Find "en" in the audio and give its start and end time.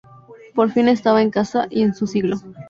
1.21-1.29, 1.83-1.93